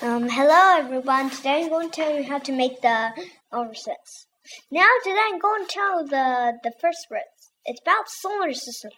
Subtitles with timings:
[0.00, 1.28] Um, hello everyone.
[1.28, 3.10] Today I'm going to tell you how to make the
[3.52, 4.26] oversets.
[4.70, 7.50] Now today I'm going to tell the the first words.
[7.64, 8.92] It's about solar system.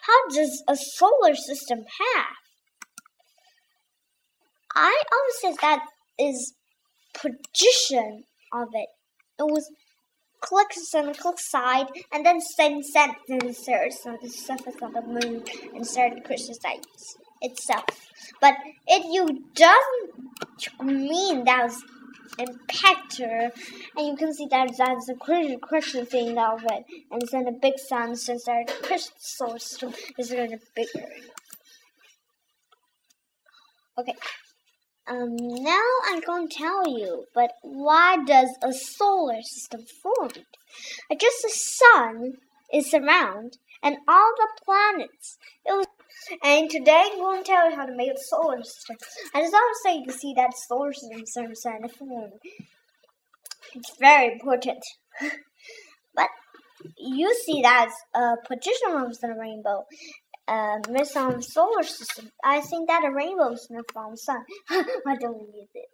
[0.00, 2.36] How does a solar system have?
[4.74, 5.84] I always said that
[6.18, 6.54] is
[7.12, 8.88] position of it.
[9.38, 9.70] It was
[10.40, 15.86] click and click side and then send sentences on the surface of the moon and
[15.86, 16.80] started criticize
[17.40, 17.84] itself.
[18.40, 18.54] But
[18.86, 21.82] it you doesn't mean that's
[22.38, 23.50] impactor
[23.96, 27.52] and you can see that that's a crazy question thing of it and then a
[27.52, 31.06] big sun since our crystal system is really bigger.
[33.96, 34.14] Okay.
[35.06, 40.30] Um, now I'm going to tell you, but why does a solar system form?
[40.30, 42.32] Just the sun
[42.72, 45.36] is around and all the planets.
[45.66, 45.86] It was,
[46.42, 48.96] and today I'm going to tell you how to make a solar system.
[49.34, 51.20] I just want to say you can see that solar system
[51.52, 52.30] is in the form.
[53.74, 54.82] It's very important.
[56.14, 56.28] but
[56.98, 59.84] you see that a position of the rainbow
[60.46, 62.30] uh, miss on solar system.
[62.44, 64.44] I think that a rainbow is not from the sun.
[64.70, 65.88] I don't need it.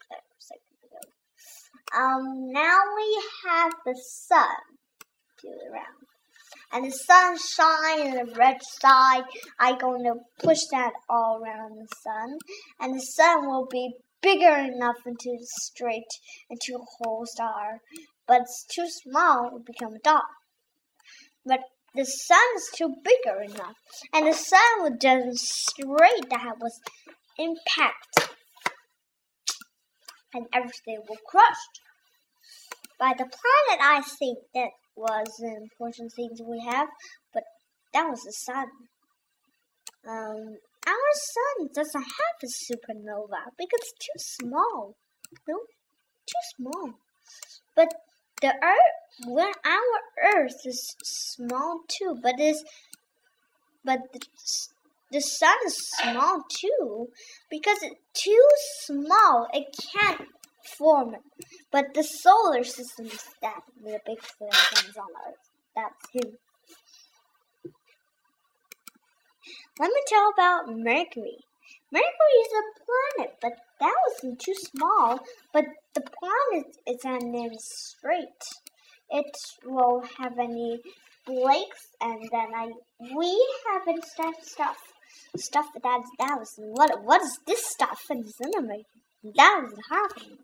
[1.96, 4.46] Um, now we have the sun
[5.40, 6.09] to around.
[6.72, 9.24] And the sun shine in the red side.
[9.58, 12.38] I'm going to push that all around the sun.
[12.78, 16.10] And the sun will be bigger enough into straight
[16.48, 17.80] into a whole star.
[18.26, 20.24] But it's too small, will become a dot.
[21.44, 21.60] But
[21.94, 23.74] the sun is too bigger enough,
[24.12, 26.78] and the sun would demonstrate that was
[27.36, 28.30] impact,
[30.32, 31.80] and everything will crushed.
[32.98, 36.88] By the planet, I think that was the important things we have,
[37.32, 37.44] but
[37.92, 38.66] that was the sun.
[40.08, 44.94] Um, our sun doesn't have a supernova because it's too small.
[45.48, 45.56] No,
[46.26, 46.90] too small.
[47.76, 47.88] But
[48.40, 52.64] the Earth, when our Earth is small too, but is,
[53.84, 54.20] but the,
[55.12, 57.08] the sun is small too,
[57.50, 58.46] because it's too
[58.84, 59.48] small.
[59.52, 60.28] It can't
[60.78, 61.16] form.
[61.70, 65.50] But the solar system is that the big things on Earth.
[65.76, 66.38] That's him.
[69.78, 71.38] Let me tell about Mercury.
[71.92, 75.20] Mercury is a planet, but that wasn't too small.
[75.52, 78.42] But the planet is an name straight.
[79.10, 79.34] It
[79.64, 80.80] will have any
[81.24, 82.68] flakes, and then I
[83.16, 84.76] we have any stuff stuff
[85.36, 88.22] stuff that that was what what is this stuff in
[88.58, 88.99] America?
[89.22, 90.38] That was happening.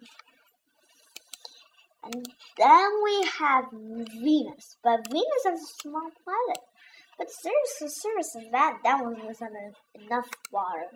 [2.04, 2.26] And
[2.58, 6.62] then we have Venus, but Venus is a small planet.
[7.18, 9.52] But seriously, seriously, that that one wasn't
[9.94, 10.90] enough water.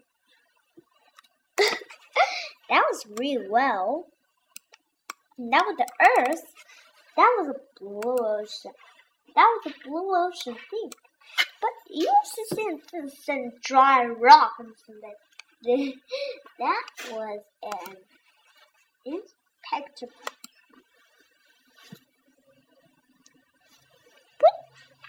[1.59, 4.07] that was really well.
[5.39, 5.87] That was the
[6.19, 6.43] Earth.
[7.17, 8.73] That was a blue ocean.
[9.35, 10.91] That was a blue ocean thing.
[11.61, 14.97] But you to see some dry rock and some
[16.59, 16.83] that.
[17.11, 17.97] Was an
[19.05, 20.13] impeccable.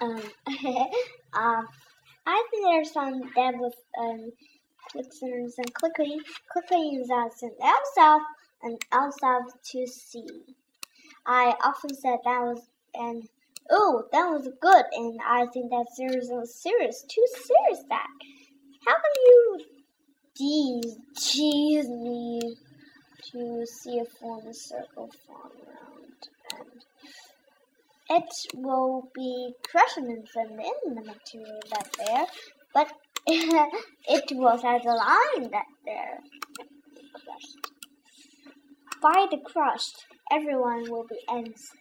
[0.02, 0.22] Um,
[1.34, 1.68] um,
[2.26, 4.32] I think there's some that was um
[4.90, 6.20] clickers and clicking,
[6.52, 7.52] clicking out and
[7.96, 8.22] south
[8.64, 8.78] and
[9.22, 10.28] south to see.
[11.26, 12.62] I often said that was
[12.96, 13.24] an
[13.70, 18.08] oh that was good and I think that series serious, too serious that.
[18.88, 19.60] How can you
[20.42, 22.40] tease tease me
[23.32, 26.30] to see a form circle form around
[28.10, 32.26] and it will be crushing them in the material that there,
[32.74, 32.92] but
[33.28, 36.20] it was as a line that there
[37.14, 37.72] crushed.
[39.02, 41.72] By the crushed, everyone will be ends.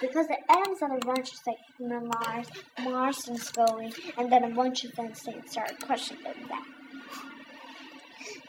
[0.00, 2.48] Because the ends are a bunch of like Mars,
[2.82, 6.66] Mars is going, and then a bunch of things start crushing them back.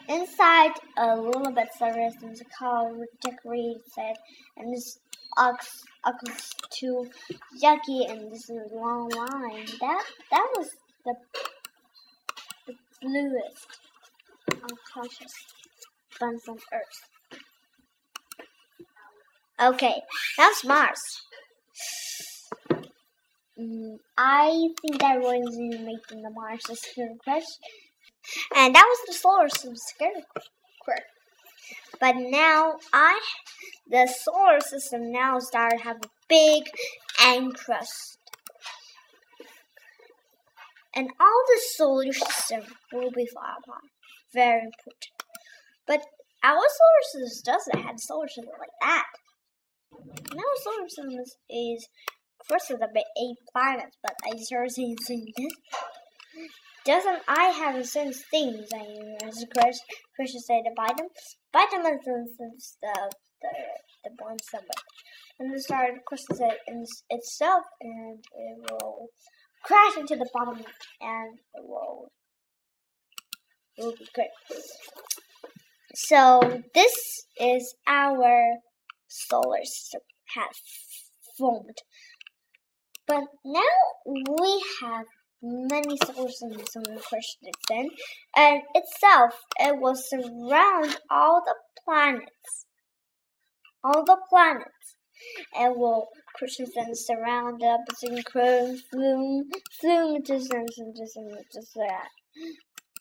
[0.08, 4.14] Inside a little bit service is called decorated said,
[4.56, 4.98] and this
[5.36, 7.08] ox ox too
[7.62, 9.66] yucky and this is a long line.
[9.80, 10.70] That that was
[11.04, 11.14] the
[12.66, 13.66] the bluest,
[14.50, 15.32] unconscious
[16.20, 17.08] buns on Earth.
[19.60, 20.02] Okay,
[20.36, 21.00] that's Mars.
[23.58, 27.44] Mm, I think that was making the Mars system crash.
[28.54, 30.10] And that was the solar system scare
[32.00, 33.20] But now I
[33.88, 36.64] the solar system now started to have a big
[37.22, 38.18] and crust
[40.96, 43.84] and all the solar system will be far apart.
[44.32, 45.12] Very important.
[45.86, 46.00] But
[46.42, 49.04] our solar system doesn't have solar system like that.
[50.32, 51.88] Our solar system is, is
[52.48, 54.96] first of eight planets, but I started saying
[55.36, 55.52] this.
[56.86, 59.80] Doesn't I have the same things I as Chris
[60.14, 61.08] Christian said about them?
[61.52, 63.10] Buy Vitamin is the
[63.42, 63.48] the
[64.04, 64.84] the one somewhere.
[65.40, 69.08] And then started Christian said in itself and it will
[69.64, 70.58] crash into the bottom
[71.00, 72.12] and it will
[73.76, 74.28] it will be great.
[75.96, 76.94] So this
[77.40, 78.58] is our
[79.08, 80.02] solar system
[80.36, 80.56] has
[81.36, 81.78] formed.
[83.08, 85.06] But now we have
[85.42, 85.96] many
[86.76, 87.38] in the first
[87.68, 87.88] then,
[88.36, 91.54] and itself it will surround all the
[91.84, 92.66] planets.
[93.84, 94.96] All the planets.
[95.54, 99.48] And will Christian surround up and chrome flume
[99.80, 100.22] flume
[101.74, 102.08] that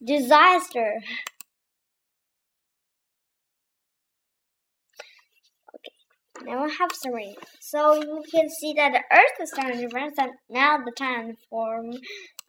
[0.03, 0.93] disaster.
[6.43, 7.35] Now we have serene.
[7.61, 10.29] So you can see that the Earth is starting to rise up.
[10.49, 11.91] Now the time to form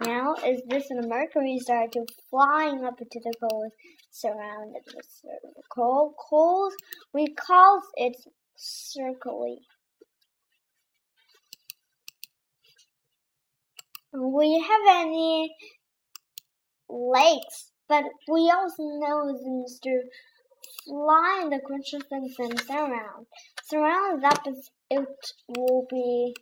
[0.01, 3.73] now is this and Mercury started to flying up into the cold
[4.11, 5.07] surrounded with
[5.75, 6.73] cold cold
[7.15, 8.17] we call it
[8.59, 9.57] circly.
[14.13, 15.55] We have any
[16.89, 20.36] lakes, but we also know Mr fly
[20.87, 23.27] in the consciousness and surround.
[23.65, 24.43] Surround that
[24.91, 25.09] it
[25.49, 26.35] will be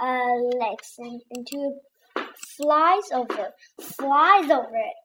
[0.00, 1.72] uh, legs and into
[2.56, 3.50] flies over,
[3.80, 4.96] flies over it.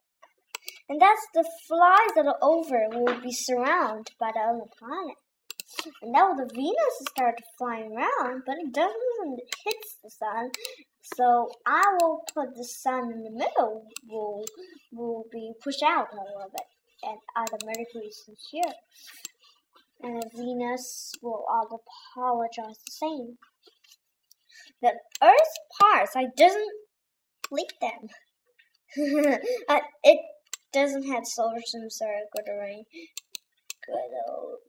[0.88, 5.18] And that's the flies that are over will be surrounded by the other planet.
[6.02, 10.52] And now the Venus started flying around, but it doesn't hit the sun.
[11.16, 13.88] So I will put the sun in the middle.
[14.08, 14.46] Will
[14.92, 16.66] will be pushed out a little bit
[17.06, 18.74] and other Mercury this year.
[20.02, 21.81] And Venus will all
[22.16, 23.38] apologize the same.
[24.81, 26.72] The Earth's parts, I doesn't
[27.52, 28.10] leak them.
[29.69, 30.19] uh, it
[30.74, 32.86] doesn't have solar systems or good array,
[33.86, 34.60] good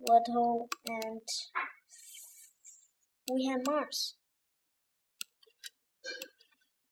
[0.00, 1.20] little, and
[3.32, 4.14] we have Mars.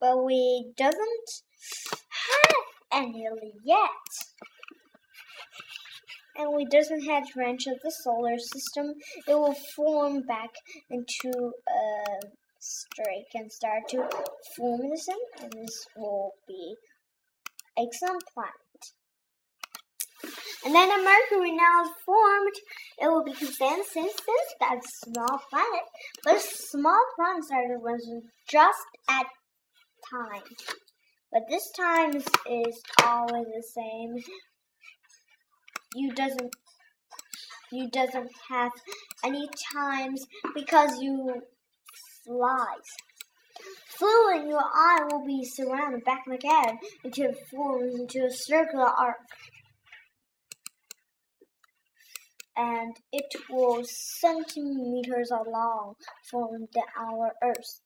[0.00, 1.43] But we doesn't
[1.91, 2.55] have
[2.93, 3.27] any
[3.65, 3.89] yet
[6.37, 8.94] and we doesn't have branch of the solar system,
[9.29, 10.50] it will form back
[10.90, 12.26] into a
[12.58, 14.08] streak and start to
[14.56, 16.76] form the sun, and this will be
[17.79, 18.62] exoplanet.
[20.64, 22.55] And then a Mercury now is formed,
[22.99, 24.14] it will be consensus
[24.61, 25.84] that's a small planet,
[26.25, 28.08] but small planet started was
[28.49, 29.26] just at
[30.08, 30.43] time.
[31.32, 34.14] But this time is always the same
[35.94, 36.55] you doesn't
[37.73, 38.73] you doesn't have
[39.25, 41.43] any times because you
[42.25, 42.89] flies.
[43.99, 48.89] Flew in your eye will be surrounded back again until it forms into a circular
[48.89, 49.17] arc.
[52.56, 55.94] And it will centimeters long
[56.31, 57.81] from the our Earth.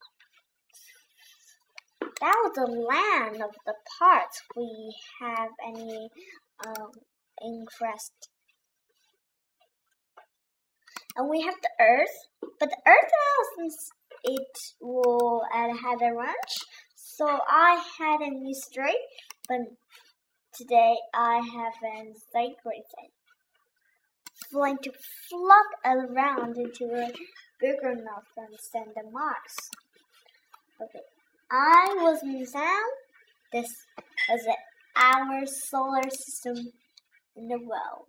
[2.00, 6.08] That was the land of the parts we have any
[6.66, 6.90] um,
[7.44, 8.28] interest.
[11.16, 12.16] And we have the Earth,
[12.60, 13.10] but the Earth
[13.56, 13.90] since
[14.24, 16.54] it will uh, add had a ranch,
[16.94, 18.96] so I had a straight,
[19.48, 19.60] but
[20.54, 23.08] today I have a sacred uh,
[24.52, 24.92] going to
[25.30, 27.10] flock around into a
[27.60, 29.56] bigger enough than send the Mars.
[30.82, 31.04] Okay,
[31.50, 32.92] I was in sound.
[33.52, 33.70] This
[34.34, 34.48] is
[34.96, 36.72] our solar system
[37.36, 38.08] in the world.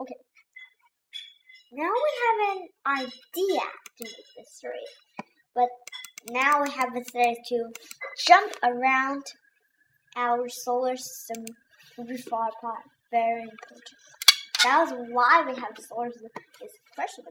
[0.00, 0.14] Okay.
[1.72, 3.60] Now we have an idea
[3.98, 4.88] to make this three,
[5.54, 5.68] but
[6.30, 7.70] now we have a thread to
[8.26, 9.24] jump around
[10.16, 11.44] our solar system
[11.96, 12.84] will be far apart.
[13.10, 13.84] Very important.
[14.64, 16.30] That is why we have solar system
[16.64, 17.22] is pressure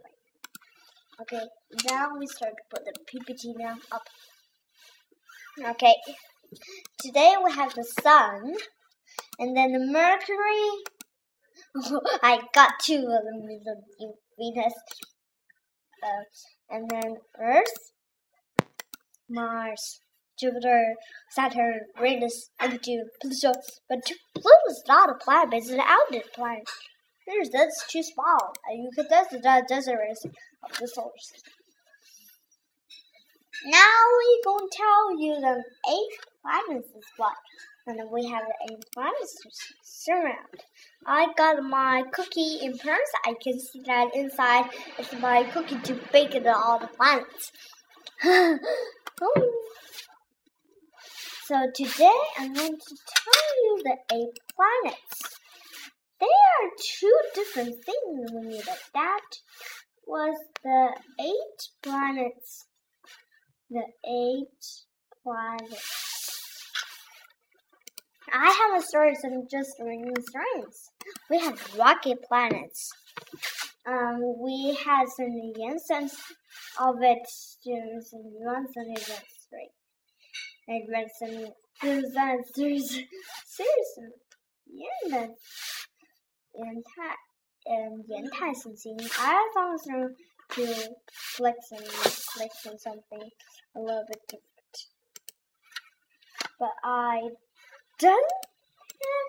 [1.20, 1.42] Okay,
[1.90, 4.04] now we start to put the PPT down up.
[5.60, 5.96] Okay,
[7.00, 8.54] Today we have the sun,
[9.40, 10.70] and then the Mercury.
[12.24, 14.74] I got two of them, the Venus,
[16.04, 16.24] uh,
[16.70, 17.92] and then Earth,
[19.30, 20.00] Mars,
[20.40, 20.96] Jupiter,
[21.32, 23.52] Saturn, Uranus, Neptune, Pluto.
[23.90, 26.70] But Pluto is not a planet; it's an outer planet.
[27.28, 28.54] There's that's too small.
[28.70, 30.00] And you could that's the desert
[30.64, 31.54] of the solar system.
[33.66, 37.36] Now we gonna tell you the eight planets is what.
[37.88, 39.50] And we have the eight planets to
[39.82, 40.64] surround.
[41.06, 43.12] I got my cookie in purse.
[43.26, 47.52] I can see that inside is my cookie to bake it all the planets.
[48.26, 49.54] oh.
[51.46, 55.40] So today I'm going to tell you the eight planets.
[56.20, 58.64] They are two different things we need.
[58.94, 59.22] that
[60.06, 62.66] was the eight planets
[63.71, 64.65] The eight
[65.23, 66.71] planets.
[68.33, 70.91] I have a story some just reading stories.
[71.31, 72.91] We have rocket planets.
[73.87, 76.17] Um, we had some instance
[76.81, 79.73] of it students and once and events right.
[80.69, 83.01] I read some disasters
[83.47, 84.13] seriously.
[84.67, 85.87] Yeah, that's
[86.55, 87.17] in time.
[87.65, 88.99] 嗯盐态 something.
[89.19, 90.15] I found some
[90.58, 93.30] to flex and flex and something
[93.76, 94.44] a little bit different.
[96.60, 97.22] But I
[98.00, 98.32] don't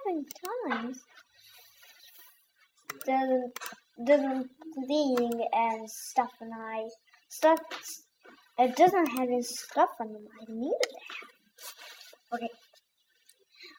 [0.07, 0.25] have
[0.71, 0.99] times
[3.05, 3.59] doesn't
[4.05, 4.51] doesn't
[4.89, 6.85] lean and stuff and I
[7.29, 7.59] stuff
[8.59, 10.25] it doesn't have any stuff on them.
[10.41, 12.35] I needed it.
[12.35, 12.51] Okay.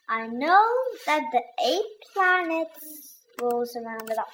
[0.07, 0.65] I know
[1.05, 4.25] that the eight planets rules around it all.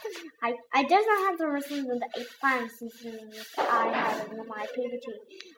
[0.41, 2.95] I, I just not have the lessons of the eight planets since
[3.57, 5.07] I have in my PPT.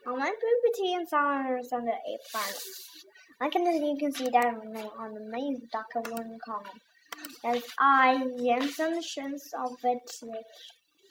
[0.08, 2.88] On my PPT and songs on the eight planets.
[3.40, 5.62] Like can you can see that on the main
[5.94, 6.80] one column.
[7.46, 8.22] As I
[8.60, 10.12] assumptions of it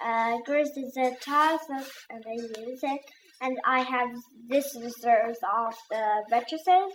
[0.04, 1.68] uh Grace is a task
[2.10, 3.00] and I use it
[3.40, 4.10] and I have
[4.48, 6.92] this reserves of the matrices.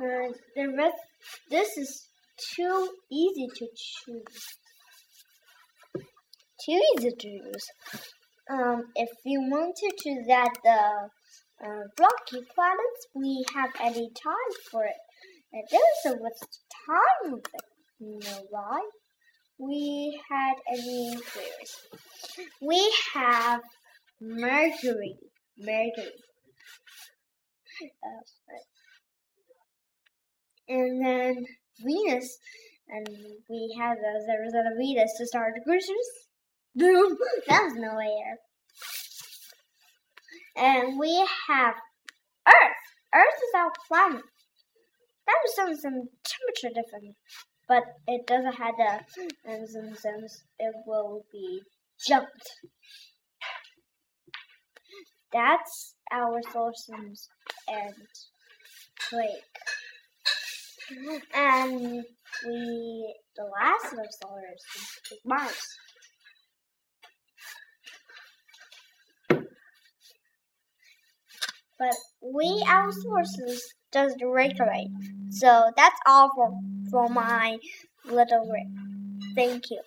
[0.00, 0.96] Uh, the rest
[1.50, 2.08] this is
[2.54, 4.58] too easy to choose
[6.64, 7.52] too easy to.
[8.50, 14.84] Um, if you wanted to that the uh, blocky planets, we have any time for
[14.84, 14.96] it.
[15.52, 17.66] And there's a what's the time of it?
[18.00, 18.80] You know why?
[19.58, 21.76] We had any queries.
[22.62, 23.60] We have
[24.20, 25.16] Mercury.
[25.58, 26.12] Mercury.
[27.82, 28.22] Uh,
[30.68, 31.44] and then
[31.84, 32.38] Venus,
[32.88, 33.06] and
[33.48, 33.96] we have.
[33.98, 36.28] There was a Venus to start the cruisers.
[36.74, 38.38] That's no air.
[40.56, 41.14] And we
[41.48, 41.74] have
[42.46, 42.82] Earth.
[43.14, 44.22] Earth is our planet.
[45.26, 47.16] That was some, some temperature difference,
[47.68, 49.00] but it doesn't have the
[49.44, 51.62] and since it will be
[52.06, 52.50] jumped.
[55.32, 57.28] That's our solar system's
[57.68, 57.94] and
[59.12, 59.44] like
[61.34, 62.04] and
[62.46, 65.78] we the last of our solar system is Mars.
[71.78, 73.60] But we outsources
[73.92, 74.26] does the
[74.66, 74.90] rate.
[75.30, 76.52] So that's all for
[76.90, 77.58] for my
[78.04, 78.68] little rate.
[79.36, 79.80] Thank you.